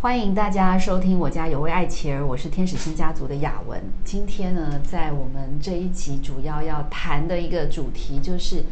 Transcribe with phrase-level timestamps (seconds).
[0.00, 3.82] 欢迎大家收听我家有位爱妻儿，我是天使星家族的雅文。
[4.04, 8.62] 今天呢，在我们这一集主要要谈的一个主题就是，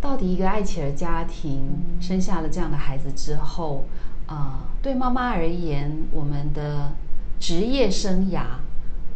[0.00, 3.86] 到底一个爱妻儿家庭生下了这样的孩子之后，
[4.26, 6.92] 啊、对妈妈而言，我们的
[7.40, 8.42] 职业生涯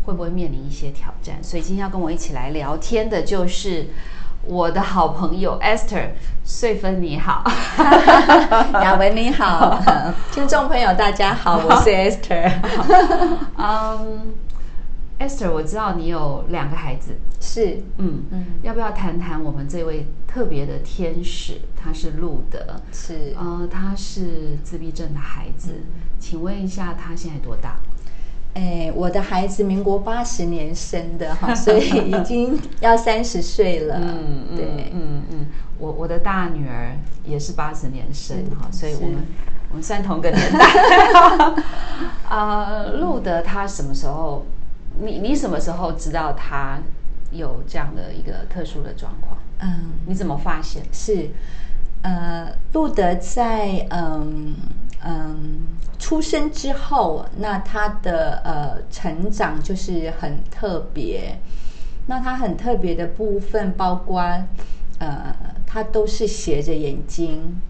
[0.02, 1.40] 会不会面临一些挑战？
[1.44, 3.86] 所以今天要跟我一起来聊天的就是
[4.50, 6.08] 我的好朋友 Esther
[6.44, 7.44] 穗芬，你好。
[8.82, 9.80] 雅文你好，
[10.32, 12.50] 听众朋友大家好，我是 Esther。
[13.56, 14.34] 嗯、
[15.20, 21.60] e s t h e r 我知道你有两个孩子，是，嗯嗯要不要谈谈我们这位特别的天使？
[21.80, 22.58] 他是路德，
[22.92, 25.76] 是，呃，他是自闭症的孩子，
[26.18, 27.76] 请问一下他现在多大？
[28.60, 33.98] 哎，我的孩子民国八十年生的哈， 所以已经要三十岁了。
[34.54, 35.46] 对，嗯嗯，
[35.78, 39.26] 我我的大女儿也是八十年生哈，所以我们
[39.70, 40.66] 我们算同个年代。
[42.28, 44.44] 呃，路德他什么时候？
[45.00, 46.78] 你你什么时候知道他
[47.30, 49.38] 有这样的一个特殊的状况？
[49.60, 50.82] 嗯，你怎么发现？
[50.92, 51.30] 是，
[52.02, 54.54] 呃，路德在嗯
[55.04, 55.60] 嗯
[55.98, 61.38] 出生之后，那他的呃成长就是很特别。
[62.06, 64.20] 那他很特别的部分包括，
[64.98, 65.34] 呃，
[65.66, 67.60] 他都是斜着眼睛，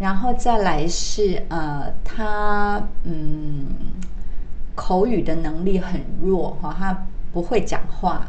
[0.00, 3.66] 然后再来是呃，他嗯
[4.74, 8.26] 口语的能力很弱哈，他不会讲话。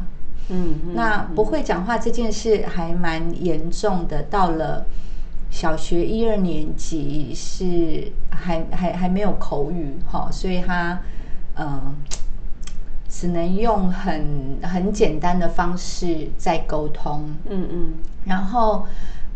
[0.48, 4.84] 嗯，嗯那不会讲话这件事还蛮严重的，到了
[5.50, 11.00] 小学一二年级是还还还没有口语哈，所以他
[11.54, 11.94] 嗯、呃
[13.12, 17.94] 只能用很很简单的方式在沟通，嗯嗯。
[18.24, 18.86] 然后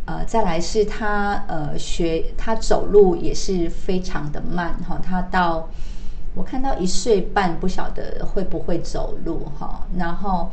[0.04, 5.68] 呃再来是他呃学他走路也是非常的慢哈，他到
[6.34, 10.48] 我看到一岁半不晓得会不会走路哈，然后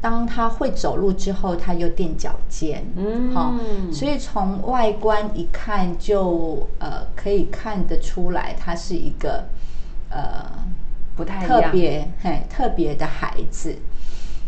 [0.00, 3.54] 当他会走路之后，他又垫脚尖，嗯好，
[3.92, 9.44] 所以从外观一看就呃可以看得出来，他是一个
[10.10, 10.44] 呃
[11.16, 11.46] 不太。
[11.46, 13.76] 特别嘿特别的孩子。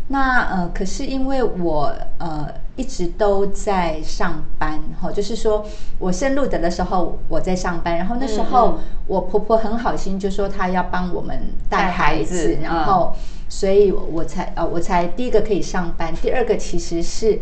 [0.08, 2.48] 那呃，可是因为我呃
[2.80, 5.66] 一直都在上班哈、就是说
[5.98, 13.14] 我生路德的时候我在上班，然后那时候我婆婆很好心，就说她要帮我们带带孩子，然后
[13.50, 17.38] 所以我才呃我才第一个可以上班，第二个其实是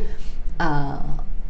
[0.56, 1.00] 呃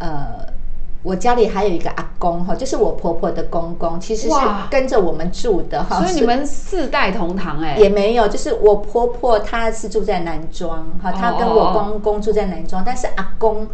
[0.00, 0.57] 呃。
[1.02, 4.34] 我家里还有一个阿公哈，就是我婆婆的公公，其实是
[4.70, 6.00] 跟着我们住的哈。
[6.00, 13.66] 是所以你们四代同堂哎、也没有，就是我婆婆她是住在南庄，哈，她跟我公公住在南庄，但是阿公，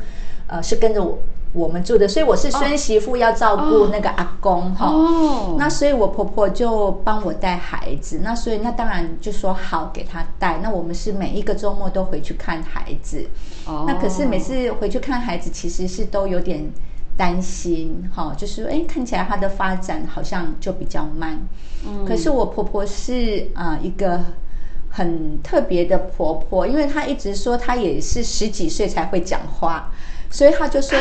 [0.46, 1.18] 呃，是跟着我
[1.54, 13.26] 我们住的，所以我是孙媳妇要照顾那个阿公，哈、哦，那所以我婆婆就帮我带孩子，那所以那当然就说好给她带，那我们是每一个周末都回去看孩子，
[13.66, 13.84] 哦。
[13.86, 16.70] 那可是每次回去看孩子，其实是都有点
[17.16, 21.38] 担心，哈，就是说，哎，看起来他的发展好像就比较慢。
[21.86, 24.20] 嗯可是我婆婆是啊、呃一个
[24.90, 29.90] 很特别的婆婆，因为她一直说她也是十几岁才会讲话，
[30.30, 30.96] 所以她就说，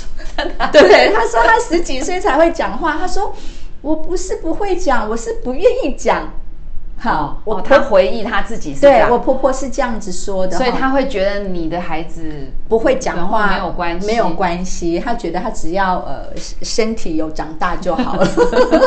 [0.72, 3.34] 对，她说她十几岁才会讲话，她说
[3.82, 6.32] 我不是不会讲，我是不愿意讲。
[6.98, 14.98] 好，哦，我他回忆他自己是对我婆婆是这样子说的，所以他会觉得你的孩子不会讲话没有关系，没有关系。
[14.98, 18.26] 他觉得他只要呃身身体有长大就好了。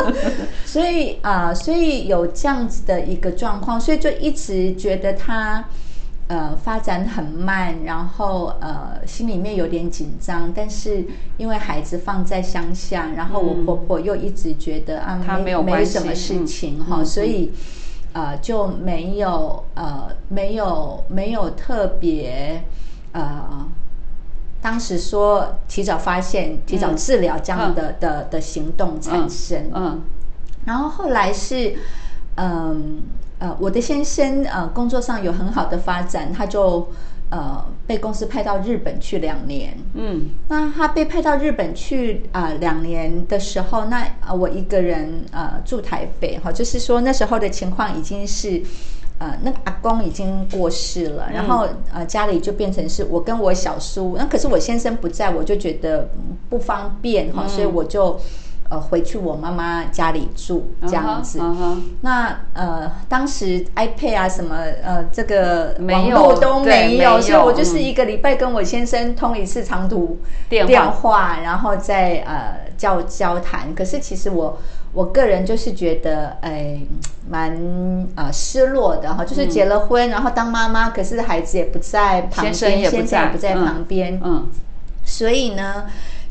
[0.66, 5.64] 所以啊、所以有这样子的一个状况，所以就一直觉得他
[6.26, 10.52] 呃发展很慢，然后呃心里面有点紧张。
[10.52, 11.04] 但是
[11.36, 17.52] 因为孩子放在乡下，然后我婆婆又一直觉得啊他没有没什么事情哈、所以。
[18.12, 22.62] 呃，就没有呃，没有没有特别
[23.12, 23.66] 呃，
[24.60, 29.70] 当时说提早发现、提早治疗这样的、的的行动产生。
[29.74, 30.02] 嗯
[30.66, 31.74] 然后后来是，
[32.36, 33.02] 嗯
[33.38, 36.86] 呃，我的先生呃工作上有很好的发展，他就
[37.30, 39.76] 呃被公司派到日本去两年。
[39.94, 48.62] 嗯那他被派到日本去啊、呃两年的时候，那呃我一个人呃住台北哈，就是说那时候的情况已经是。
[49.22, 58.18] 呃，那个阿公已经过世了，然后呃家里就变成是我跟我小叔，那可是我先生不在，我就觉得嗯不方便哈，所以我就
[58.70, 61.38] 呃回去我妈妈家里住这样子。
[62.00, 70.18] 那呃，当时 iPad 啊什么呃，这个网没有络都对没有，没有所以我就是嗯一个礼拜跟我先生通一次长途
[70.48, 73.74] 电话电话，然后再呃交交谈。
[73.74, 74.56] 可是其实我
[74.92, 76.80] 我个人就是觉得，哎，
[77.28, 77.58] 蛮
[78.14, 84.48] 啊失落的哈，就是结了婚，然后当妈妈，可是孩子也不在旁边，先生也不在不在旁边，嗯，
[85.04, 85.86] 所以呢。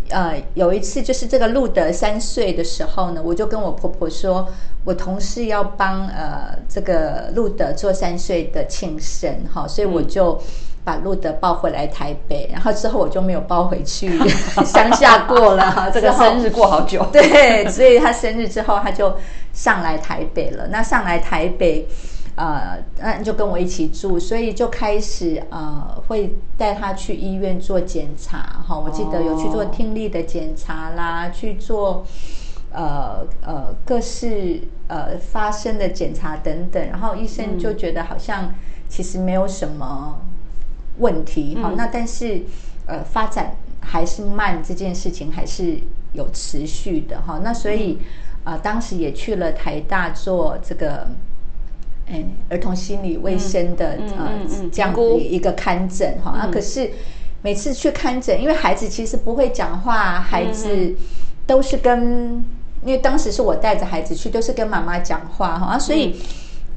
[0.09, 4.47] 呃，有一次就是这个路德三岁的时候呢，我就跟我婆婆说，
[4.83, 10.41] 我同事要帮呃这个路德做三岁的庆生哈，所以我就
[10.83, 14.17] 把路德抱回来台北，然后之后我就没有抱回去
[14.65, 19.15] 乡下过了哈，这个生日过好久，对，所以他生日之后他就
[19.53, 21.88] 上来台北了，那上来台北。
[22.39, 28.80] 呃，那就跟我一起住，所以就开始呃，会带他去医院做检查哈。
[28.80, 32.06] 我记得有去做听力的检查啦，去做
[32.71, 38.56] 呃呃各式呃发生的检查等等，然后医生就觉得好像
[38.88, 40.21] 其实没有什么
[41.00, 41.74] 问题哈。
[41.75, 42.44] 那但是
[42.85, 45.77] 呃发展还是慢，这件事情还是
[46.13, 47.42] 有持续的哈。
[47.44, 48.00] 那所以
[48.45, 51.06] 啊，当时也去了台大做这个。
[52.11, 54.31] 哎，儿童心理卫生的呃
[54.71, 56.89] 这样一个看诊哈，啊，可是
[57.44, 60.95] 每次去看诊，因为孩子其实不会讲话，孩子
[61.45, 62.44] 都是跟，
[62.83, 66.15] 因为当时是我带着孩子去，都是跟妈妈讲话哈，所以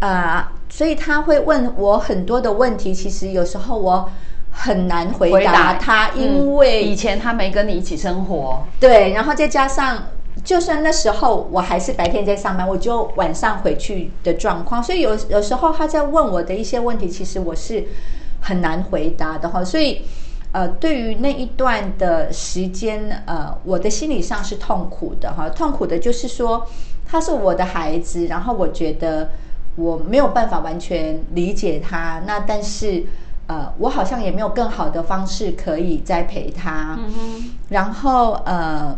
[0.01, 4.11] 啊，所以他会问我很多的问题，其实有时候我
[4.51, 10.09] 很难回答他，因为以前他没跟你一起生活，对，然后再加上。
[10.45, 17.85] 就算那时候我还是白天在上班，我就晚上回去的状况，所以有有时候他在问我的一些问题，其实我是
[18.41, 19.63] 很难回答的哈。
[19.63, 20.03] 所以，
[20.53, 25.49] 呃，对于那一段的时间，呃，我的心理上是痛苦的哈。
[25.51, 26.67] 痛苦的就是说，
[27.07, 29.33] 他是我的孩子，然后我觉得
[29.77, 33.05] 我没有办法完全理解他，那但是，
[33.47, 36.99] 呃，我好像也没有更好的方式可以栽培他。
[36.99, 37.51] 嗯哼。
[37.69, 38.97] 然后，呃。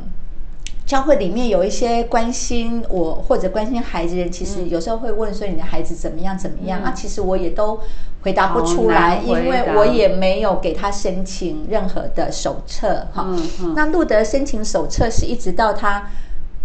[0.87, 6.93] 教会里面有一些关心我或者关心孩子的人，其实有时候会问说你的孩子怎么样怎么样啊？
[6.95, 7.81] 其实我也都
[8.23, 13.27] 回答不出来，因为我也没有给他申请任何的手册哈。
[13.75, 16.11] 那路德申请手册是一直到他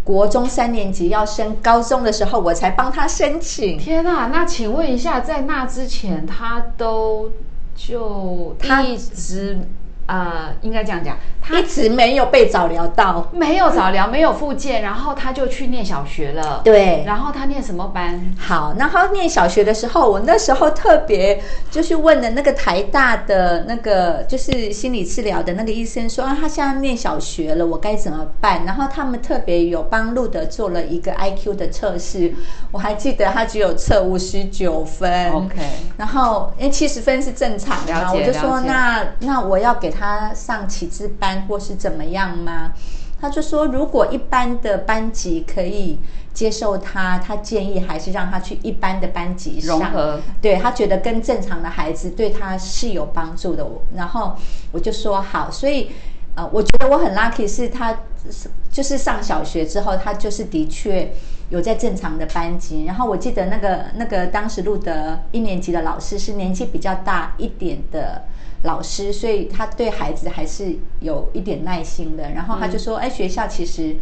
[0.03, 3.77] 国中三年级要升高中的时候，我才帮他申请。
[3.77, 7.31] 天呐，那请问一下，在那之前他都
[7.73, 9.59] 就他一直。
[10.09, 16.61] 呃，应该这样讲，他一直没有被早疗到，没有早疗，没有复健，然后他就去念小学了。
[16.63, 18.19] 对，然后他念什么班？
[18.35, 21.39] 好，然后念小学的时候，我那时候特别
[21.69, 28.65] 就是问了那个台大的那个就是心理治疗的那个医生说啊，他现在念小学了，我该怎么办？
[28.65, 32.33] 然后他们特别有帮路德做了一个 I Q 的测试，
[32.71, 35.61] 我还记得他只有测五十九分，OK，
[35.97, 39.98] 然后因为七十分是正常的，我就说那那我要给他。
[39.99, 42.71] 他上启智班或是怎么样吗？
[43.19, 45.99] 他就说，如果一般的班级可以
[46.33, 50.21] 接受他，他建议还是让他去一般的班级融合。
[50.41, 53.67] 对他觉得跟正常的孩子对他是有帮助的。
[53.93, 54.33] 然后
[54.71, 55.91] 我就说好，所以
[56.35, 57.93] 呃，我觉得我很 lucky，是他
[58.71, 61.11] 就是上小学之后，他就是的确
[61.49, 62.85] 有在正常的班级。
[62.85, 68.23] 然后我记得那个那个当时录的一年级的老师是年纪比较大一点的。
[68.63, 72.31] 老师，所以他对孩子还是有一点耐心的。
[72.31, 73.95] 然后他就说：“哎，学校其实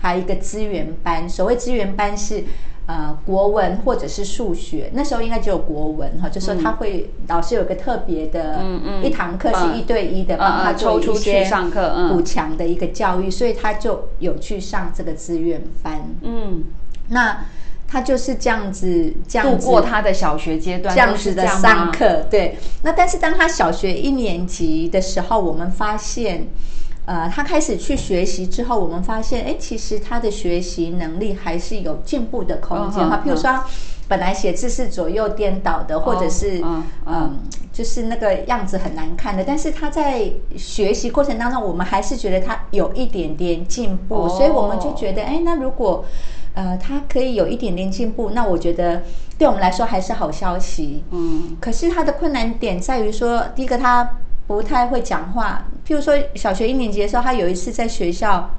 [0.00, 1.28] 还有一个资源班。
[1.28, 2.44] 所谓资源班是
[2.86, 4.90] 呃国文或者是数学。
[4.92, 8.62] 那时候应该只有国文哈，就说他会老师有个特别的
[9.02, 16.00] 一堂课是一对一的，帮他抽出去上课补强的一个教育，所以他就有去上这个资源班。
[16.22, 16.64] 嗯，
[17.08, 17.46] 那。
[17.92, 22.24] 他就是这样子，这样度过他的小学阶段，这样子的上课。
[22.30, 26.48] 对，那但是当他小学一年级的时候，我们发现，
[27.04, 33.22] 呃，他开始去学习之后，我们发现，哎，其实他的学习能力还是有进步的空间哈。
[33.22, 33.62] 譬如说，
[34.08, 36.64] 本来写字是左右颠倒的，或者是
[37.04, 37.40] 嗯，
[37.74, 46.06] 就是那个样子很难看的，但是他在学习过程当中，我们还是觉得他有一点点进步，所以我们就觉得，哎，那如果。
[46.54, 49.02] 呃，他可以有一点点进步，那我觉得
[49.38, 51.02] 对我们来说还是好消息。
[51.10, 55.64] 嗯，可是他的困难点在于说，第一个他不太会讲话。
[55.86, 58.50] 譬如说，小学一年级的时候，他有一次在学校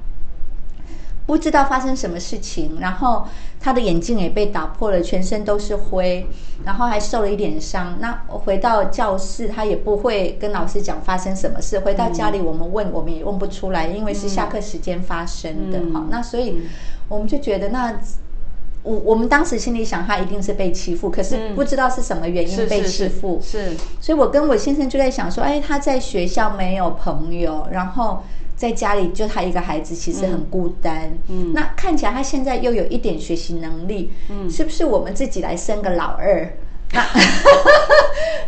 [1.28, 3.28] 不知道发生什么事情，然后
[3.60, 6.26] 他的眼镜也被打破了，全身都是灰，
[6.66, 7.98] 然后还受了一点伤。
[8.00, 11.80] 那回到教室，他也不会跟老师讲发生什么事。
[11.82, 15.80] 回到家里，我们问，我们也问不出来，因为是下课时间发生的。
[15.94, 16.64] 好，那所以。
[17.14, 17.94] 我们就觉得，那
[18.84, 23.40] 我我们当时心里想，他一定是被欺负，可是不知道是什么原因被欺负。
[23.42, 28.24] 是，所以我跟我先生就在想说，哎，他在学校没有朋友，然后
[28.58, 31.12] 在家里就他一个孩子，其实很孤单。
[31.30, 36.54] 嗯那看起来他现在又有一点学习能力，嗯是不是我们自己来生个老二？
[36.92, 37.02] 那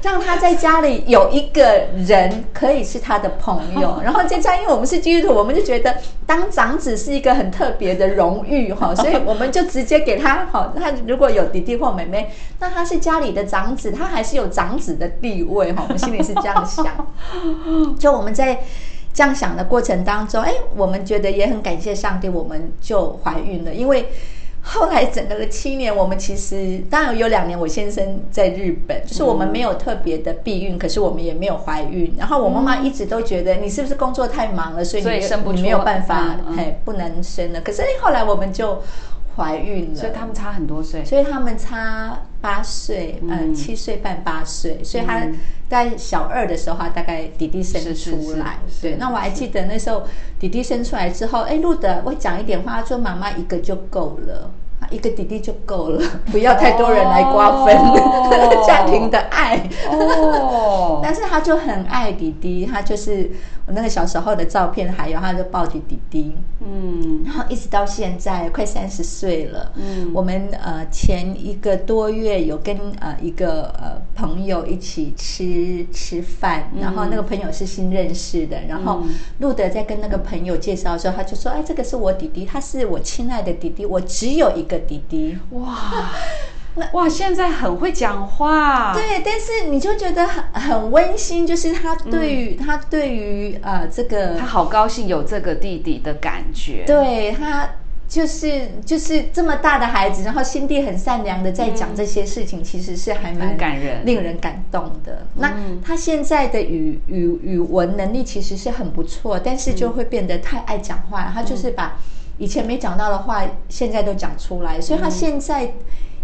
[0.05, 5.97] 让他在家里有一个人可以是他的朋友， 然后在家，因为我们是基督徒，我们就觉得
[6.27, 10.71] 当长子是一个很特别的荣誉哈， 所以我们就直接给他好。
[10.79, 15.81] 他如果有弟弟或妹妹，那他是家里的长子，他还是有长子的地位哈。
[15.85, 16.85] 我们心里是这样想，
[17.97, 18.59] 就我们在。
[19.17, 23.73] 这样想的过程当中，哎，我们觉得也很感谢上帝，我们就怀孕了。
[23.73, 24.09] 因为
[24.67, 32.11] 后来整个的七年，我们其实当然有两年，我先生在日本，就是我们没有特别的避孕，可是我们也没有怀孕。
[32.17, 37.61] 然后我妈妈一直都觉得你是不是工作太忙了，所以你所以生不你没有办法嗯，嗯嘿，不能生了。
[37.61, 38.81] 可是哎后来我们就
[39.35, 41.03] 怀孕了，所以他们差很多岁。
[41.03, 45.35] 所以他们差八岁，呃，嗯七岁半八岁，所以他嗯
[45.69, 48.59] 在小二的时候，他大概弟弟生出来。
[48.67, 50.03] 是是对，那我还记得那时候
[50.39, 54.51] 弟弟生出来之后，哎，路德我讲一点话，他说妈妈一个就够了。
[54.91, 56.01] 一个弟弟就够了，
[56.31, 58.63] 不要太多人来瓜分、哦。
[58.67, 59.67] 家庭的爱。
[59.89, 63.31] 哦， 但是他就很爱弟弟，他就是
[63.65, 67.23] 我那个小时候的照片，还有他就抱着弟弟，嗯。
[67.25, 70.11] 然后一直到现在快三十岁了，嗯。
[70.13, 79.13] 我们呃前一个多月有跟呃一个呃朋友一起吃吃饭，然后那个朋友是新认识的，然后嗯。
[79.39, 85.75] 路德在跟那个朋友介绍的时候，他就说：“哎，这个是我弟弟，他是我亲爱的弟弟，我只有一个弟弟。”哇，
[86.75, 88.93] 那哇，现在很会讲话。
[88.93, 96.83] 对，但是你就觉得很很温馨，就是他对于、他对于呃这个他好高兴有这个弟弟的感觉。
[96.85, 97.69] 对他
[98.07, 105.25] 就是就是这么大的孩子，然后心地很善良的在讲这些事情，其实是还蛮感人令人感动的。
[105.35, 111.97] 那嗯他现在的语语语文能力其实是很不错，但是就会变得太爱讲话，他就是把
[112.37, 115.73] 以前没讲到的话，现在都讲出来，所以他现在。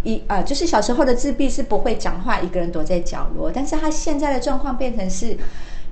[0.04, 3.48] 一啊、就是小时候的自闭是不会讲话，一个人躲在角落。
[3.52, 5.36] 但是他现在的状况变成是，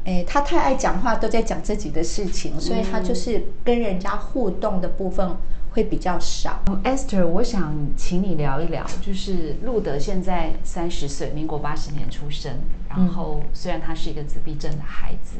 [0.03, 5.37] 诶，他太爱讲话，都在讲自己的事情，所以他就是跟人家互动的部分
[5.75, 6.61] 会比较少。
[6.67, 12.53] 嗯 Esther，我想请你聊一聊，就是路德现在三十岁，民国八十年出生，
[12.89, 15.37] 然后虽然他是一个自闭症的孩子，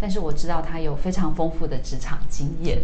[0.00, 2.80] 但是我知道他有非常丰富的职场经验。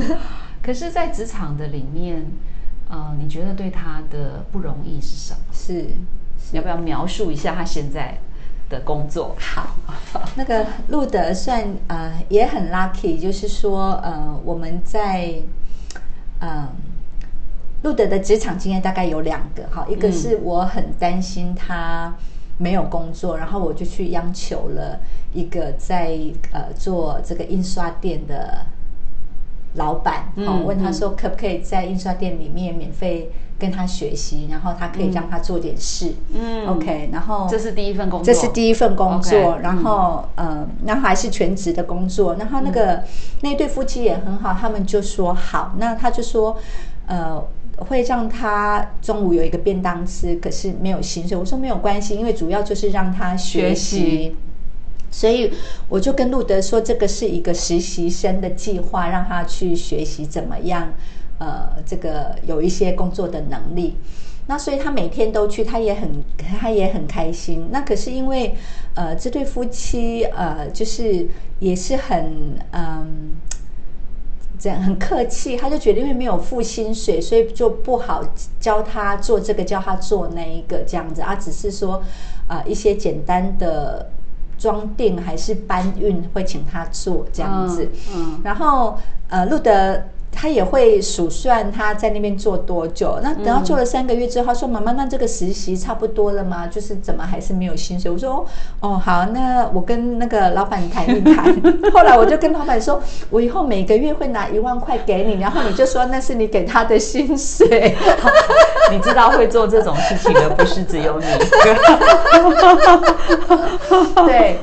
[0.62, 2.24] 可是，在职场的里面，
[2.88, 5.38] 呃，你觉得对他的不容易是什么？
[5.52, 5.88] 是，
[6.52, 8.18] 要不要描述一下他现在
[8.68, 9.34] 的工作？
[9.40, 9.76] 好，
[10.36, 15.34] 那个路德算呃也很 lucky，就是说呃我们在
[16.40, 16.68] 嗯。
[17.82, 22.14] 路德的职场经验大概有两个，好，一个嗯是我很担心他
[22.58, 25.00] 没有工作，然后我就去央求了
[25.32, 26.16] 一个在
[26.52, 28.66] 呃做这个印刷店的
[29.74, 42.34] 老板，好、嗯问他说可不可以在印刷店里面免费跟他学习，然后他可以让他做点事，嗯 OK，然后这是第一份工作，这是第一份工作然后呃，然后还是全职的工作。
[42.36, 43.02] 然后那个、
[43.40, 46.56] 那对夫妻也很好，他们就说好，那他就说
[47.06, 47.42] 呃。
[47.84, 51.36] 会让他中午有一个便当吃，可是没有薪水。
[51.36, 54.36] 我说没有关系，因为主要就是让他学学习习。
[55.10, 55.52] 所以
[55.88, 60.94] 我就跟路德说，这个是一个实习生的计划，让他去学习怎么样，
[61.38, 63.96] 呃，这个有一些工作的能力。
[64.46, 66.24] 那所以他每天都去，他也很
[66.58, 67.68] 他也很开心。
[67.70, 68.54] 那可是因为
[68.94, 71.26] 呃这对夫妻呃就是
[71.58, 73.32] 也是很嗯。
[74.62, 78.22] 这样很客气，他就觉得因为没有付薪水，所以就不好
[78.60, 81.94] 教他做这个，教他做那一个这样子啊，只是说
[82.46, 84.08] 啊、呃一些简单的
[84.56, 87.90] 装订还是搬运会请他做这样子。
[88.14, 88.96] 嗯嗯然后
[89.28, 90.00] 呃，路德
[90.32, 93.18] 他也会数算他在那边做多久。
[93.22, 96.66] 那等到做了三个月之后，他说：“妈妈，那这个实习差不多了吗？
[96.66, 98.44] 就是怎么还是没有薪水？”我说
[98.80, 101.54] ：“哦，好，那我跟那个老板谈一谈。
[101.92, 107.94] ”后来我就跟老板说：“我以后每个月会拿一万块给你，然后你就说那是你给他的薪水。”
[108.90, 111.26] 你知道会做这种事情的不是只有你。
[114.26, 114.58] 对，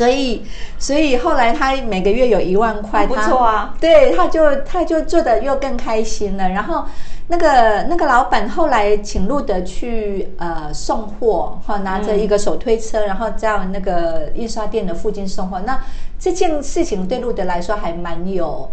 [0.00, 0.42] 所以
[0.78, 6.48] 所以后来他每个月有一万块，不错啊对，他就他就做的又更开心了。
[6.48, 6.86] 然后
[7.28, 15.60] 那个那个老板后来请路德去呃送货，哈，拿着一个手推车，然后在那个印刷店的附近送货。
[15.66, 15.78] 那
[16.18, 18.70] 这件事情对路德来说还蛮有。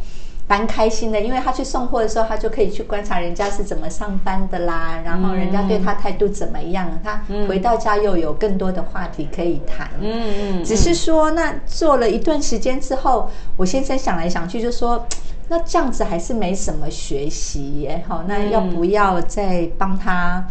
[0.47, 9.89] 蛮开心的，因为他去送货的时候，他就可以去观察人家是怎么上班的啦，然后人家对他态度怎么样，他回到家又有更多的话题可以谈。
[9.99, 15.05] 嗯嗯，只是说，那做了一段时间之后，我先生想来想去就说，
[15.49, 20.45] 那这样子还是没什么学习耶，好，那要不要再帮他？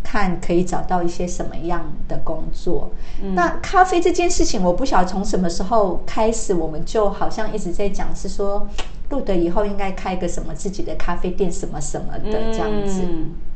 [0.00, 2.90] 看可以找到一些什么样的工作。
[3.34, 8.66] 那咖啡这件事情，我不晓得从什么时候开始，我们就好像一直在讲，是说
[9.10, 13.02] 路德以后应该开个什么自己的咖啡店，什么什么的这样子。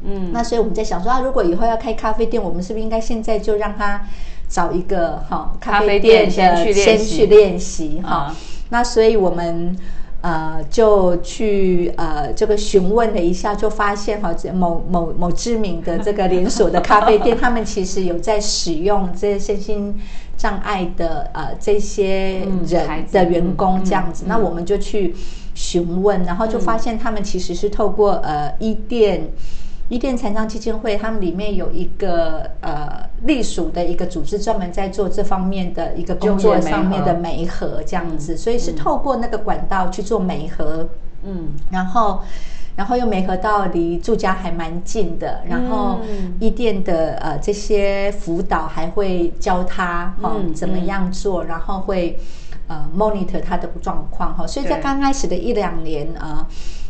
[0.05, 4.07] 嗯，那所以我们在想说，啊，如果以后要开咖啡店，我们是不是应该现在就让他
[4.49, 6.31] 找一个哈咖啡店的
[6.73, 8.35] 先去练习哈？
[8.71, 9.77] 那所以我们。
[10.23, 20.01] 呃，就去呃这个询问了一下，就发现哈，某某某知名的这个连锁的咖啡店，他们其实有在使用这些身心
[20.37, 24.27] 障碍的呃这些人的员工这样子。
[24.29, 25.13] 那我们就去
[25.55, 29.31] 询问，然后就发现他们其实是透过呃伊店。
[29.89, 40.89] 伊甸残障基金会，他们里面有一个呃隶属的一个组织，专门在做这方面的一个工作上面的媒合这样子，所以是透过那个管道去做媒合，
[41.25, 42.23] 嗯，然后
[42.75, 45.99] 然后又媒合到离住家还蛮近的，然后
[46.41, 52.19] 伊甸的呃这些辅导还会教他哈怎么样做，然后会
[52.73, 56.49] 呃 monitor 他的状况哈，所以在刚开始的一两年啊。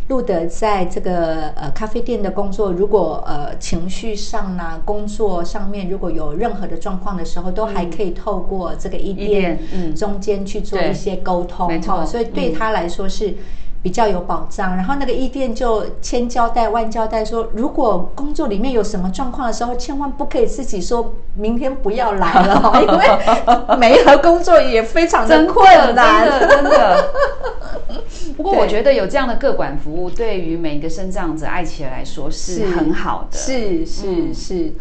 [0.08, 9.58] 路德在这个呃咖啡店的工作，如果呃情绪上呢，工作上面如果有任何的状况的时候，都还可以透过这个一店
[9.94, 13.34] 中间去做一些沟通，没错，所以对他来说是。
[13.82, 27.10] 比较有保障，然后那个医店就千交代万交代说，如果工作里面有什么状况的时候，千万不可以自己说明天不要来了， 因为每和工作也非常的困难，真的真的。
[28.36, 30.42] 不过我觉得有这样的各管服务，对。
[30.42, 34.72] 于每个生长者爱企来说是很好的，是是是。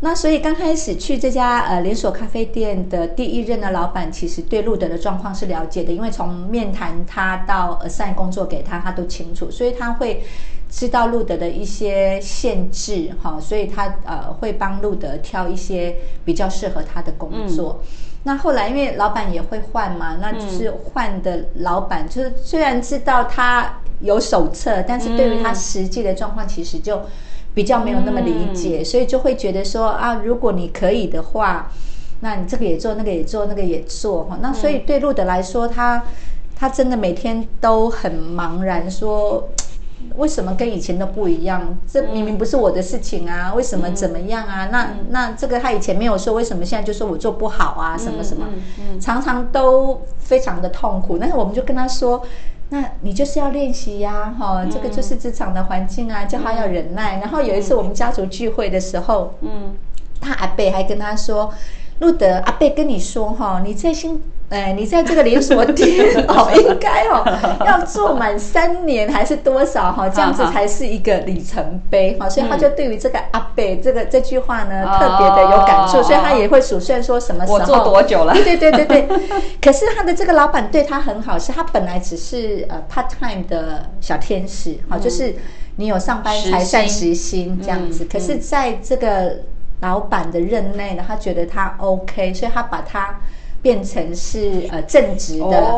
[0.00, 10.22] 那所以刚开始去这家呃连锁咖啡店的第一任的老板，其实对路德的状况是了解的，因为从面谈他到 assign 工作给他，他都清楚，所以他会
[10.70, 17.82] 知道路德的一些限制哈，所以他呃会帮路德挑一些比较适合他的工作。
[18.22, 27.02] 那后来因为老板也会换嘛，那就是换的老板就是虽然知道他有手册，但是对于他实际的状况，其实就。
[27.58, 31.72] 比较没有那么理解，所以就会觉得说啊，如果你可以的话，
[32.20, 34.38] 那你这个也做，那个也做，那个也做哈。
[34.40, 36.04] 那所以对路德来说，他
[36.54, 39.48] 他真的每天都很茫然，说
[40.14, 41.76] 为什么跟以前都不一样？
[41.92, 44.68] 这明明不是我的事情啊，为什么怎么样啊？
[44.70, 47.98] 那那这个他以前没有说，为什么现在就说我做不好啊？
[47.98, 48.46] 什么什么，
[49.00, 51.18] 常常都非常的痛苦。
[51.18, 52.24] 但是我们就跟他说。
[52.70, 57.18] 那你就是要练习呀，哈，这个就是职场的环境啊，叫他要忍耐。
[57.20, 59.74] 然后有一次我们家族聚会的时候，嗯，
[60.20, 61.52] 他阿贝还跟他说。
[62.00, 67.22] 路德阿贝跟你说哈，你在新哎，你在这个连锁店哦，应该哦
[67.66, 72.26] 要做满三年还是多少哈，这样子才是一个里程碑哈。
[72.30, 78.32] 所以他就对于这个阿贝这个这句话呢，特别的有感触，所以他也会数算说什么时候我做多久了？
[78.32, 79.08] 对对对对对。
[79.60, 85.34] 可是他的这个老板对他很好，是他本来只是呃 part time 的小天使哈，就是
[85.76, 88.06] 你有上班才算时薪这样子。
[88.10, 89.40] 可是在这个
[89.80, 93.20] 老板的任内呢，他觉得他 OK，所以他把他
[93.60, 95.72] 变成是呃正职的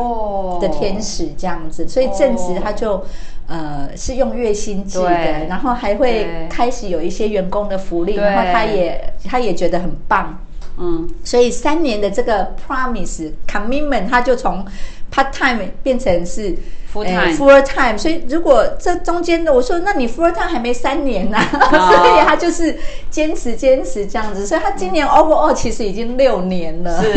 [0.61, 3.05] 的天使这样子，所以正职他就
[3.47, 10.39] 呃是用月薪制的，然后还会开始有一些员工的福利，然后他也他也觉得很棒，
[10.81, 14.65] 嗯，所以三年的这个 promise commitment，他就从
[15.13, 16.57] part time 变成是。
[16.93, 21.39] full time full time，所以如果这中间的我说，那你 full time 还没三年呢，
[21.71, 22.77] 所以他就是
[23.09, 27.01] 坚持坚持这样子，所以他今年 overall 其实已经六年了。
[27.01, 27.15] 是，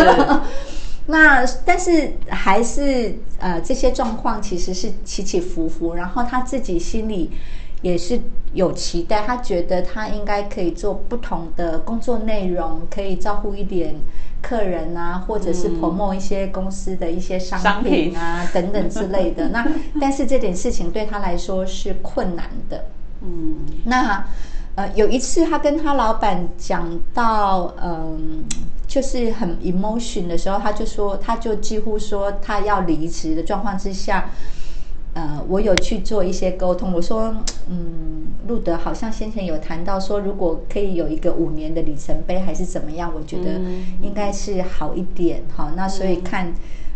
[1.08, 7.32] 那但是还是呃这些状况其实是起起伏伏，然后他自己心里
[7.84, 8.20] 也是
[8.54, 13.94] 有期待，他觉得他应该可以做不同的工作内容，可以照顾一点。
[14.42, 19.48] 客人啊，或者是 promo 一些公司的一些商品啊等等之类的。
[19.56, 19.66] 那
[20.02, 22.84] 但是这点事情对他来说是困难的。
[23.22, 24.26] 嗯，那
[24.76, 28.44] 呃有一次他跟他老板讲到，嗯，
[28.86, 34.30] 就是很 emotion 的时候，他就说，他就几乎说他要离职的状况之下。
[35.14, 36.92] 呃，我有去做一些沟通。
[36.92, 37.36] 我说，
[37.70, 43.12] 嗯，路德好像先前有谈到说，如果可以有一个五年的里程碑，还是怎么样？
[43.16, 43.62] 我觉得
[44.02, 45.44] 应该是好一点。
[45.56, 46.52] 哈，那所以看，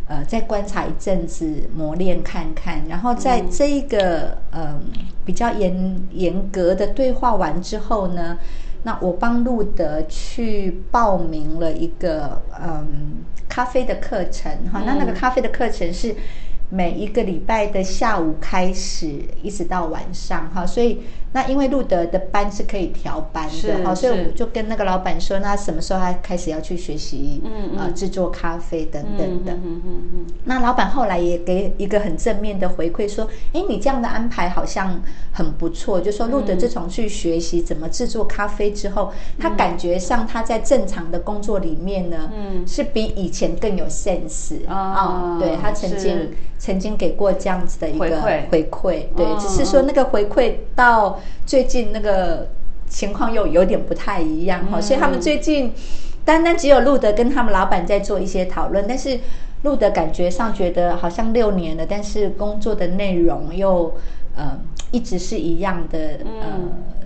[0.08, 4.82] 呃再观察一阵子，磨练看看，然后在这一个嗯、
[5.24, 8.40] 比较严严格的对话完之后呢，
[8.82, 16.16] 那我帮路德去报名了一个嗯咖啡的课程哈，那那个咖啡的课程是。
[16.70, 21.00] 每一个礼拜的下午开始，一直到晚上哈，所以
[21.34, 27.80] 那因为路德的班是可以调班的哈，所以我就跟那个老板说，那什么时候他开始要去学习嗯嗯。
[27.80, 29.54] 呃制作咖啡等等的。
[29.54, 36.00] 嗯嗯嗯嗯那老板后来也给一个很正面的回馈，说：“哎，你这样的安排好像很不错。
[36.00, 45.38] 就说路德自从去学习怎么制作咖啡之后，他感觉上他在正常的工作里面呢，嗯是比以前更有 sense 啊。
[45.40, 48.50] 对他曾是经曾经给过这样子的一个回馈。
[48.52, 52.50] 回馈，对，嗯只是说那个回馈到最近那个
[52.88, 55.74] 情况又有点不太一样哈，嗯所以他们最近
[56.24, 59.20] 单单只有路德跟他们老板在做一些讨论，但是
[59.64, 63.94] 路德感觉上觉得好像六年了，但是工作的内容又
[64.36, 64.60] 呃
[64.92, 66.60] 一直是一样的，呃，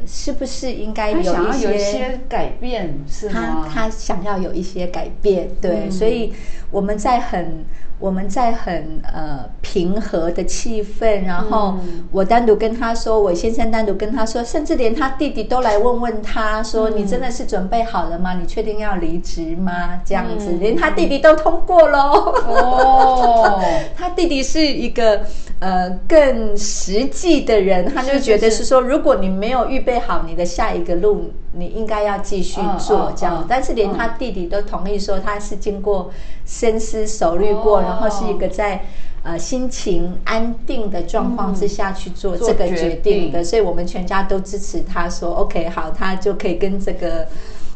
[0.05, 3.69] 是不是应该有一些改变是他吗？
[3.71, 6.33] 他想要有一些改变，对，嗯所以
[6.69, 7.65] 我们在很
[7.99, 18.33] 我们在很呃平和的气氛，然后嗯我单独跟他说，我先生单独跟他说，甚至连他弟弟都来问问他说，嗯你真的是准备好了吗？
[18.33, 20.01] 你确定要离职吗？
[20.03, 22.33] 这样子，嗯连他弟弟都通过喽。
[22.47, 23.61] 哦，
[23.95, 25.21] 他弟弟是一个
[25.61, 33.45] 呃更实际的人，他就觉得是是说，如果你没有预备好你的下一个路，你应该要继续做这样。
[33.47, 36.11] 但是连他弟弟都同意说，他是经过
[36.45, 38.83] 深思熟虑过，哦然后是一个在。
[39.23, 47.27] 呃，心情安定的状况之下去做做这个决决定的，定所以我们全家都支持他说，OK，好，他就可以跟这个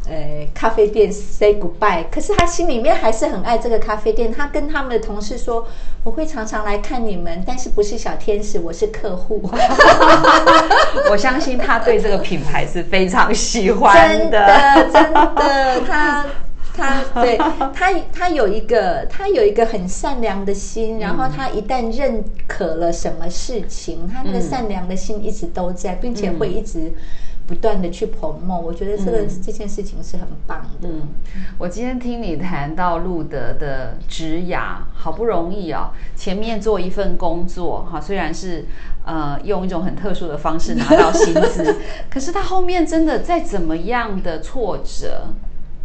[0.08, 2.06] 呃咖啡店 say goodbye。
[2.12, 5.68] 可是他心里面还是很爱这个咖啡店，他跟他们的同事说，
[6.04, 9.42] 我会常常来看你们，但是不是小天使，我是客户。
[11.10, 16.26] 我相信他对这个品牌是非常喜欢真的，真的，他
[16.76, 17.38] 他对
[17.74, 26.94] 他他有一个他有一个很善良的心，然后他一旦认可了什么事情，他那个嗯善良的心一直都在，并且会一直
[27.48, 28.60] 不断的去 promote。
[28.62, 30.90] 我觉得这个、这件事情是很棒的。
[30.90, 31.08] 嗯，
[31.58, 38.66] 我今天听你谈到路德的职涯，好不容易啊、前面做一份工作哈，虽然是
[39.06, 41.76] 呃用一种很特殊的方式拿到薪资，
[42.10, 45.28] 可是他后面真的再怎么样的挫折，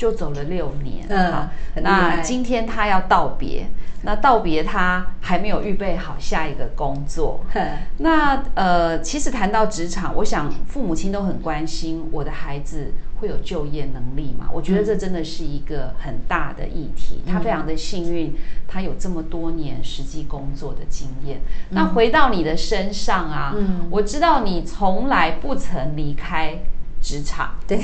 [0.00, 1.04] 就走了六年。
[1.10, 1.50] 嗯
[1.82, 3.66] 那今天他要道别，
[4.02, 7.40] 那道别他还没有预备好下一个工作。
[7.52, 7.60] 哼
[7.98, 14.48] 那呃，其实谈到职场，我想父母亲都很关心我的孩子会有就业能力嘛。
[14.50, 17.22] 我觉得这真的是一个很大的议题。
[17.26, 18.34] 他非常的幸运，
[18.66, 21.42] 他有这么多年实际工作的经验。
[21.68, 26.60] 那回到你的身上啊，嗯我知道你从来不曾离开
[27.00, 27.80] 职场对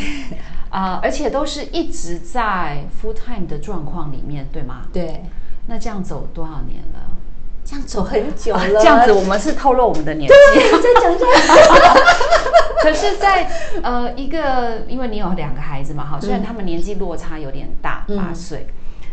[0.69, 4.83] 啊、而且都是一直在 full time 的状况里面，对吗？
[4.93, 5.23] 对，
[5.67, 7.17] 那这样走多少年了？
[7.65, 8.79] 这样走很久啊了。
[8.83, 10.35] 这样子我们是透露我们的年纪。
[10.83, 11.25] 再讲一下。
[12.83, 13.51] 可是在，
[13.83, 18.69] 呃一个，因为你有两个孩子嘛，哈，虽然他们年纪落差有点大，嗯八岁，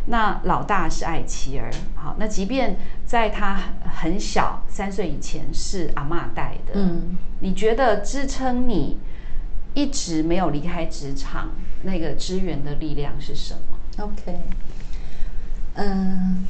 [0.08, 3.58] 那老大是爱妻儿，好，那即便在他
[4.02, 9.00] 很小，三岁以前是阿妈带的，嗯，你觉得支撑你
[9.74, 11.50] 一直没有离开职场
[11.84, 14.40] 那个支援的力量是什么？OK，
[15.76, 16.46] 嗯、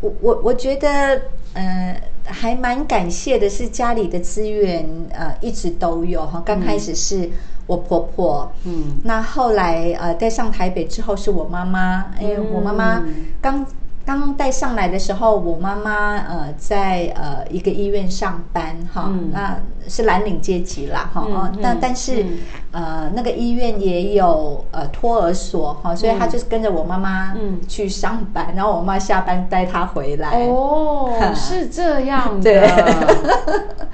[0.00, 1.22] 我我我觉得，
[1.54, 6.42] 呃，还蛮感谢的是家里的资源，呃，一直都有哈。
[6.44, 7.30] 刚开始是
[7.66, 13.66] 我婆婆，嗯那后来呃在上台北之后是我妈妈，因为我妈妈嗯刚
[14.08, 19.30] 刚带上来的时候，我妈妈呃在呃一个医院上班哈，嗯。
[19.34, 21.26] 那是蓝领阶级啦哈，
[21.62, 22.38] 但嗯但是、嗯。
[22.70, 27.60] 呃那个医院也有呃托儿所哈，所以她就是跟着我妈妈嗯。
[27.68, 30.46] 去上班，然后我妈下班带她回来。
[30.46, 32.66] 哦， 是这样的，对。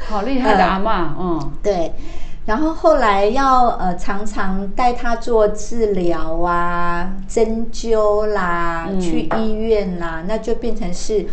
[0.06, 1.52] 好厉害的阿妈，嗯。
[1.60, 1.92] 对，
[2.46, 9.00] 然后后来要呃常常带他做治疗啊、针灸啦、嗯。
[9.00, 11.26] 去医院啦，那就变成是。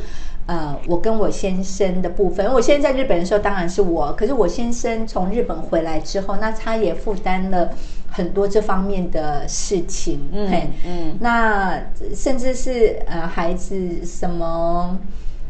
[0.48, 7.70] 呃，我跟我先生的部分，我现在在日本的时候当然是我，可是我先生从日本回来之后，那他也负担了
[8.10, 10.70] 很多这方面的事情，嗯嘿。
[10.86, 11.18] 嗯。
[11.22, 11.80] 那
[12.14, 14.98] 甚至是呃孩子什么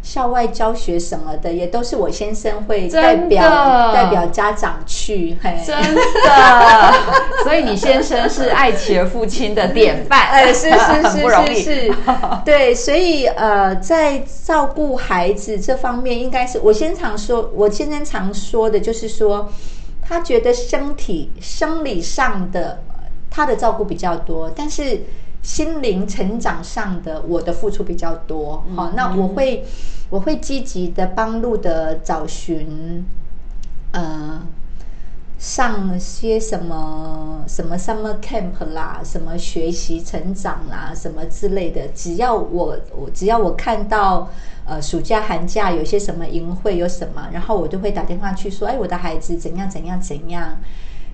[0.01, 6.93] 校外教学什么的，也都是我先生会代表代表家长去，嘿，真的，
[7.43, 10.75] 所以你先生是爱琪儿父亲的典范，哎，是是
[11.07, 11.55] 很不容易。
[11.55, 11.93] 是是是，
[12.43, 19.49] 对，所以呃，在照顾孩子这方面，应该是我先常说，我先生常说的就是说，
[20.01, 22.81] 他觉得身体生理上的
[23.29, 25.03] 他的照顾比较多，但是
[25.41, 28.63] 心灵成长上的我的付出比较多。
[28.75, 29.65] 好、那我会
[30.10, 33.06] 我会积极的帮路的找寻，
[33.91, 34.41] 呃。
[35.41, 44.30] 上些什么什么 summer camp 啦，什么学习成长啦，什么之类的，只要我我只要我看到
[44.67, 50.60] 呃暑假寒假有些什么营会有什么，然后我就会打电话去说，哎，我的孩子怎样怎样怎样。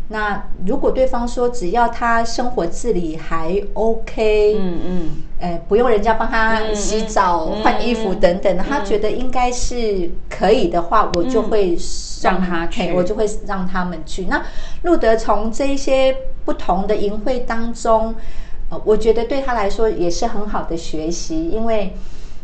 [0.09, 14.25] 那如果对方说只要他生活自理还 OK，嗯嗯，呃，不用人家帮他洗澡、换衣服等等的，他觉得应该是可以的话，我就会送让他去我就会让他们去。
[14.25, 14.41] 那
[14.83, 16.15] 路德从这一些
[16.45, 18.15] 不同的淫会当中，
[18.69, 21.93] 呃，我觉得对他来说也是很好的学习，因为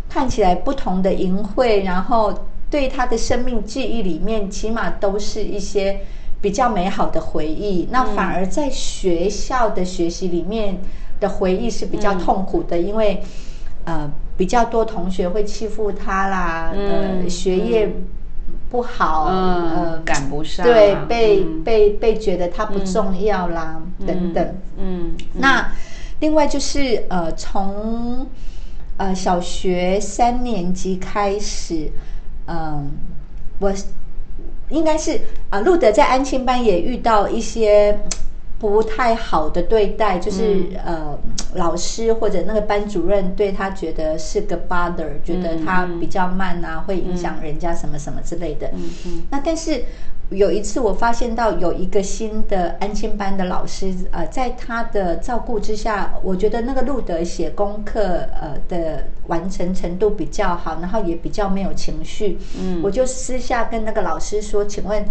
[0.10, 2.34] 看起来不同的淫会，然后
[2.70, 6.02] 对他的生命记忆里面，起码都是一些
[6.44, 7.88] 比较美好的回忆。
[7.90, 10.78] 那反而在学校的学习里面
[11.22, 13.24] 的回忆是比较痛苦的，因为
[13.86, 17.90] 呃比较多同学会欺负他啦，嗯呃学业
[18.70, 20.66] 不好，嗯呃赶不上。
[20.66, 21.64] 对，被、嗯。
[21.64, 24.56] 被被觉得他不重要啦，等等。
[24.78, 25.72] 嗯，那
[26.20, 28.28] 另外就是呃，从
[28.98, 31.90] 呃小学三年级开始，
[32.48, 32.92] 嗯、
[33.60, 33.72] 我
[34.74, 38.00] 应该是啊，路德在安亲班也遇到一些
[38.60, 41.18] 不太好的对待，就是、呃，
[41.56, 48.68] 老师或者那个班主任对他觉得是个 bother，觉得他比较慢啊，会影响人家什么什么之类的。
[48.74, 49.24] 嗯嗯。
[49.30, 49.84] 那但是
[50.30, 58.02] 有一次我发现到有一个新的安亲班的老师，呃，在他的照顾之下，我觉得那个路德写功课
[58.40, 62.40] 呃的完成程度比较好，然后也比较没有情绪。
[62.60, 65.06] 嗯我就私下跟那个老师说，请问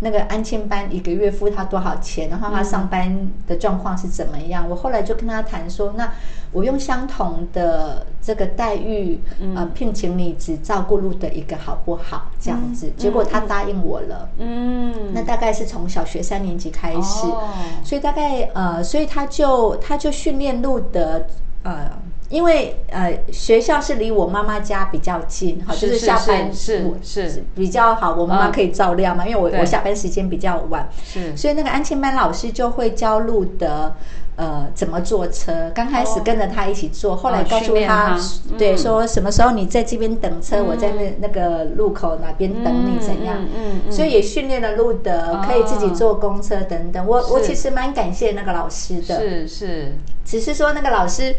[0.00, 2.28] 那个安亲班一个月付他多少钱？
[2.28, 4.68] 然后他上班的状况是怎么样？
[4.68, 6.12] 我后来就跟他谈说，那
[6.52, 9.20] 我用相同的这个待遇，
[9.54, 12.30] 呃，聘请你只照顾路的一个好不好？
[12.40, 14.28] 这样子，结果他答应我了。
[14.38, 17.48] 嗯，那大概是从小学三年级开始，哦
[17.84, 21.26] 所以大概呃，所以他就他就训练路德
[21.62, 21.90] 呃。
[22.28, 27.42] 因为呃，学校是离我妈妈家比较近，哈，就是下班是我是。
[27.54, 31.34] 比较好，我妈妈嗯可以照料嘛，因为我我下班时间比较晚，是。
[31.36, 33.94] 所以那个安庆班老师就会教路德
[34.36, 35.72] 呃怎么坐车。
[35.74, 36.22] 刚开始哦。
[36.22, 38.18] 跟着他一起坐，后来哦告诉他，
[38.58, 38.78] 对，嗯。
[38.78, 43.38] 说什么时候你在这边等车，我在那那个路口哪边等你怎样。
[43.56, 47.06] 嗯所以也训练了路德可以自己坐公车等等。
[47.06, 49.92] 我我其实蛮感谢那个老师的，是是，
[50.26, 51.34] 只是说那个老师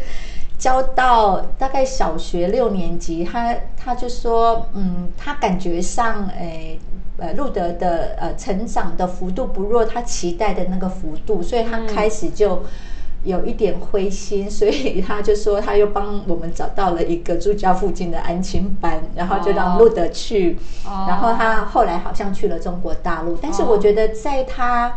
[0.60, 6.78] 教到大概小学六年级，他他就说，嗯，他感觉上，诶。
[7.22, 12.62] 呃，路德的呃成长的幅度不若他期待的那个幅度，所以他开始就
[13.24, 20.56] 有一点灰心，所以他就说他又帮我们找到了一个住家附近的安亲班，然后就让路德去，
[21.06, 24.96] 然后他后来好像去了中国大陆，但是我觉得在他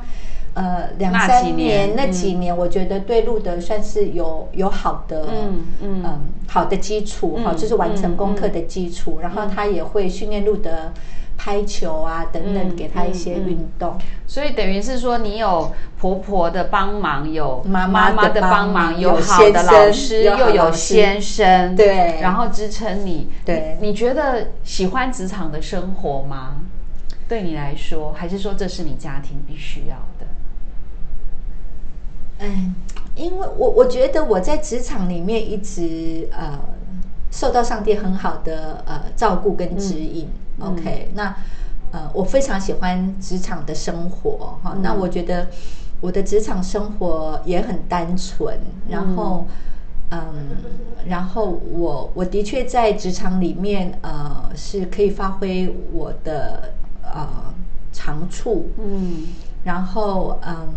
[0.53, 10.91] 呃两那三几年年那几年，我觉得对路德算是有有好的嗯嗯嗯好的基础好，嗯就是完成功课嗯的基础，然后他也会训练路德
[11.35, 13.97] 拍球啊等等，嗯给他一些嗯嗯运动。
[14.27, 23.27] 所以等于是说，你有婆婆的帮忙，有妈妈妈的的帮帮忙，有好的老师，又有先生，对然后支撑你。
[23.43, 26.57] 对你你觉得喜欢职场的生活吗？
[27.27, 30.12] 对你来说，还是说这是你家庭必须要的？
[32.43, 32.75] 嗯，
[33.15, 36.59] 因为我我觉得我在职场里面一直呃
[37.31, 40.27] 受到上帝很好的呃照顾跟指引。
[40.59, 41.35] 嗯 OK，那
[41.91, 45.47] 呃我非常喜欢职场的生活哈、嗯那我觉得
[45.99, 48.57] 我的职场生活也很单纯，
[48.89, 49.45] 然后。
[50.15, 50.21] 嗯，
[51.07, 57.27] 然后我我的确在职场里面，呃，是可以发挥我的呃
[57.91, 59.23] 长处，嗯
[59.63, 60.67] 然后嗯，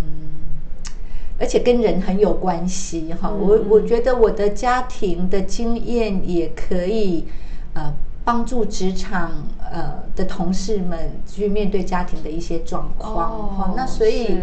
[1.38, 3.30] 而且跟人很有关系哈。
[3.32, 7.26] 嗯我我觉得我的家庭的经验也可以
[7.74, 7.92] 呃
[8.24, 9.30] 帮助职场
[9.72, 14.36] 呃的同事们去面对家庭的一些状况哈、那所以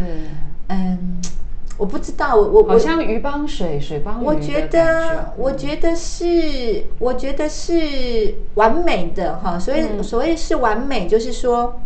[0.67, 1.21] 嗯。
[1.75, 4.23] 我不知道，我我好像鱼帮水，水帮鱼。
[4.23, 9.57] 我觉得，我觉得是，我觉得是完美的哈。
[9.57, 11.81] 所以，所谓是完美，就是说。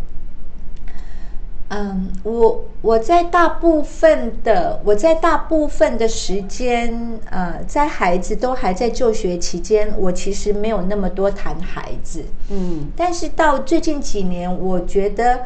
[1.69, 15.41] 嗯，我我在大部分的我在大部分的时间，呃，在孩子都还在就学期间，我其实没有那么多谈孩子，嗯，但是到最近几年，我觉得，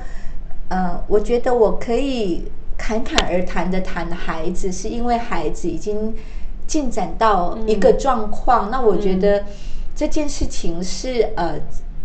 [0.70, 6.14] 呃，我觉得我可以侃侃而谈的谈孩子，是因为孩子已经
[6.68, 9.44] 进展到一个状况，那我觉得
[9.96, 11.56] 这件事情是呃。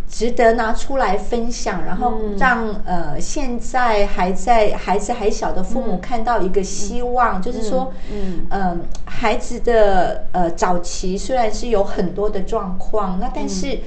[0.09, 7.92] 值得拿出来分享，然后让呃现在还在孩子还小的父母看到一个希望，就是说，
[8.51, 13.81] 嗯孩子的呃早期虽然是有很多的状况，那但是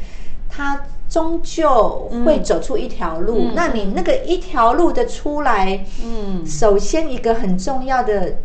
[0.49, 3.51] 他终究会走出一条路。
[3.55, 8.39] 那你那个一条路的出来，嗯，首先一个很重要的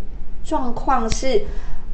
[0.45, 1.43] 状况是，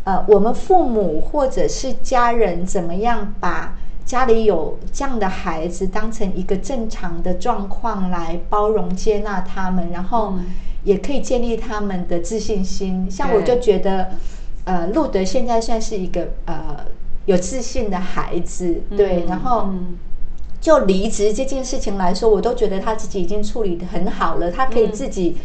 [0.05, 3.75] 呃，我们父母或者是家人怎么样把。
[4.11, 10.35] 家里有这样的孩子，当成一个正常的状况来包容接纳他们，然后
[10.83, 13.09] 也可以建立他们的自信心。
[13.09, 14.11] 像我就觉得，
[14.65, 16.79] 呃，路德现在算是一个呃
[17.27, 19.27] 有自信的孩子，对。
[19.29, 19.69] 然后
[20.61, 25.37] 就离职这件事情来说，我都觉得他自己已经处理的很好了，他可以自己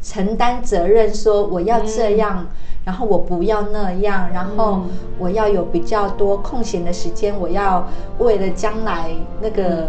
[0.00, 2.46] 承担责任，说我要这样。
[2.84, 4.82] 然后我不要那样，然后
[5.18, 7.86] 我要有比较多空闲的时间，我要
[8.18, 9.88] 为了将来那个。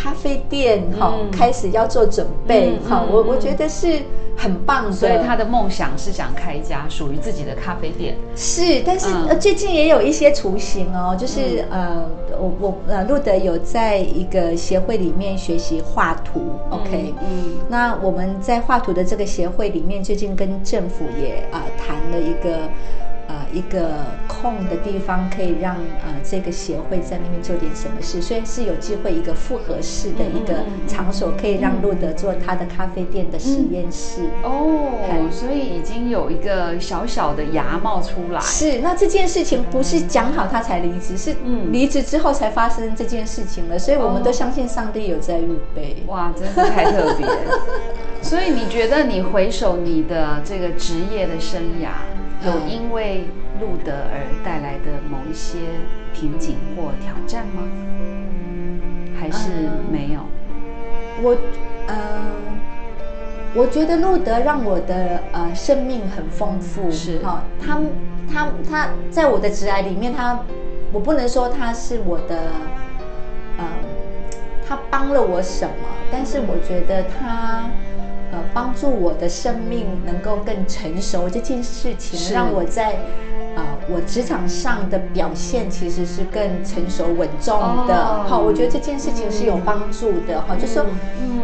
[0.00, 4.00] 咖啡店哈，开始要做准备哈，我我觉得是
[4.38, 4.92] 很棒的。
[4.92, 8.16] 所以他的梦想是想开一家属于自己的咖啡店。
[8.34, 22.68] 是，但是呃，最近也有一些雏形哦，就是呃，我我呃，路德有在一个协会里面学习画图，OK，嗯，那我们在画图的这个协会里面，最近跟政府也啊谈了一个。
[23.48, 34.22] 呃，一个空的地方可以让呃这个协会在那边做点什么事，所以是有机会一个复合式的一个场所，可以让路德做他的咖啡店的实验室。
[34.42, 38.40] 哦，所以已经有一个小小的芽冒出来。
[38.40, 41.34] 是，那这件事情不是讲好他才离职，是
[41.70, 46.02] 离职之后才发生这件事情了，所以我们都相信上帝有在预备。
[46.06, 47.26] 哇，真是太特别。
[48.20, 52.17] 所以你觉得你回首你的这个职业的生涯？
[52.44, 53.24] 有因为
[53.60, 55.58] 路德而带来的某一些
[56.14, 57.62] 瓶颈或挑战吗？
[59.18, 59.50] 还是
[59.90, 60.20] 没有？
[61.20, 61.36] 我，
[61.88, 61.96] 呃，
[63.54, 66.88] 我觉得路德让我的呃生命很丰富。
[66.90, 67.78] 是哈，他
[68.32, 70.38] 他他在我的职涯里面，他
[70.92, 72.38] 我不能说他是我的，
[73.58, 73.66] 呃，
[74.66, 77.64] 他帮了我什么，但是我觉得他。
[78.58, 82.96] 呃，帮助我的生命能够更成熟这件事情，让我在
[83.54, 88.24] 呃我职场上的表现其实是更成熟稳重的。
[88.24, 90.40] 好，我觉得这件事情是有帮助的。
[90.42, 90.84] 哈，就说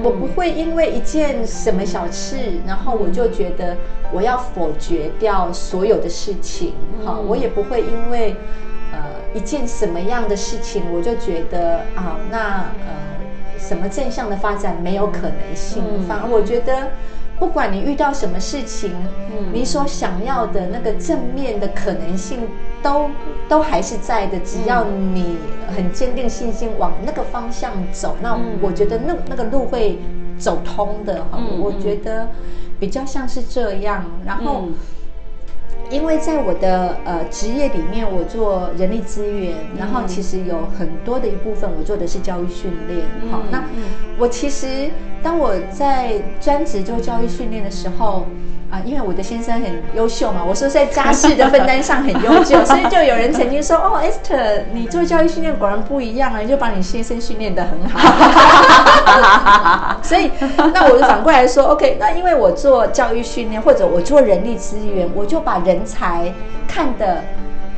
[0.02, 3.76] 我不会因为一件什么小事，然后我就觉得
[4.12, 6.74] 我要否决掉所有的事情。
[7.04, 8.34] 好，我也不会因为
[8.92, 8.98] 呃
[9.32, 13.13] 一件什么样的事情，我就觉得啊，那呃。
[13.66, 15.82] 什么正向的发展没有可能性？
[16.06, 16.90] 反而我觉得，
[17.38, 18.92] 不管你遇到什么事情，
[19.52, 22.40] 你所想要的那个正面的可能性
[22.82, 23.08] 都
[23.48, 24.38] 都还是在的。
[24.40, 25.38] 只要你
[25.74, 29.98] 很坚定信心往那个方向走，那我觉得那那个路会
[30.38, 31.24] 走通的。
[31.30, 32.28] 哈，我觉得
[32.78, 34.04] 比较像是这样。
[34.26, 34.64] 然后。
[35.90, 43.06] 因为在我的呃职业里面，我做人力资源，然后其实有很多的一部分我做的是教育训练。
[43.30, 43.64] 好，那
[44.18, 44.90] 我其实
[45.22, 48.26] 当我在专职做教育训练的时候。
[48.70, 58.00] 啊，因为我的先生很优秀嘛，我说在家事的分担上很优秀， 所以就有人曾经说，哦，Esther，你做教育训练果然不一样啊，你就把你先生训练的很好。
[60.02, 60.30] 所以，
[60.72, 66.32] 那我就反过来说，OK，那因为我做教育训练或者我做人力资源，我就把人才
[66.66, 67.22] 看得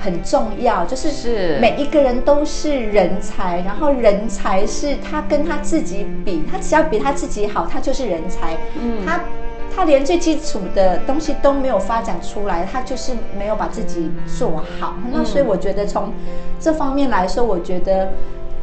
[0.00, 8.56] 很重要，就是每一个人都是人才，然后人才是他跟他自己比，他只要比他自己好，他就是人才。
[8.80, 9.20] 嗯，他。
[9.76, 14.96] 他连最基础的东西都没有发展出来，他就是没有把自己做好。
[15.12, 16.14] 那所以我觉得从
[16.58, 18.08] 这方面来说，我觉得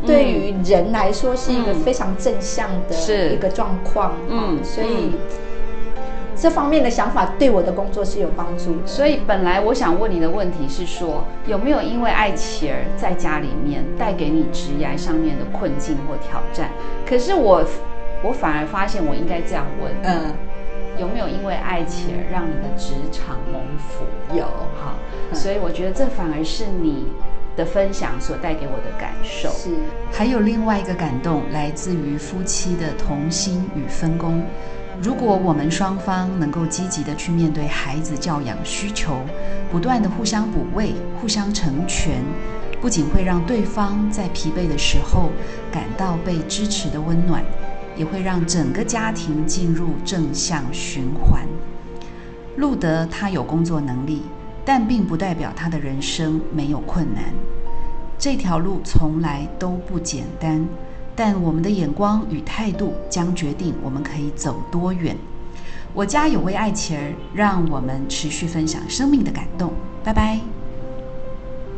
[0.07, 4.13] 对于人来说是一个非常正向的一个状况。
[4.27, 5.11] 嗯，所以
[6.35, 8.75] 这方面的想法对我的工作是有帮助。
[8.83, 16.71] 所以本来我想问你的问题是说，有没有因为爱妻儿在家里面带给你职业上面的困境或挑战？
[17.07, 17.63] 可是我
[18.23, 19.91] 我反而发现我应该这样问。
[20.01, 20.33] 嗯。
[20.99, 24.05] 有没有因为爱情而让你的职场蒙福？
[24.35, 24.45] 有
[24.79, 24.95] 哈，
[25.31, 27.07] 嗯所以我觉得这反而是你
[27.55, 29.49] 的分享所带给我的感受。
[29.49, 29.69] 是
[30.11, 34.43] 还有另外一个感动，来自于夫妻的同心与分工。
[35.01, 39.17] 如果我们双方能够积极的去面对孩子教养需求，
[39.71, 42.23] 不断的互相补位、互相成全，
[42.79, 45.31] 不仅会让对方在疲惫的时候
[45.71, 47.43] 感到被支持的温暖，
[47.95, 51.45] 也会让整个家庭进入正向循环。
[52.57, 54.21] 路德他有工作能力，
[54.63, 57.23] 但并不代表他的人生没有困难。
[58.17, 60.65] 这条路从来都不简单，
[61.15, 65.17] 但我们的眼光与态度将决定我们可以走多远。
[65.93, 69.73] 我家有位爱妻儿，让我们持续分享生命的感动。
[70.03, 70.52] 拜拜。